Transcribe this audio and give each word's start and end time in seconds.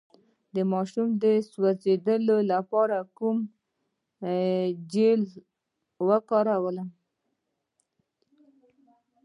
د 0.55 0.57
ماشوم 0.71 1.07
د 1.23 1.25
سوځیدو 1.49 2.37
لپاره 2.51 2.97
کوم 3.17 3.37
جیل 4.91 5.21
وکاروم؟ 6.07 6.89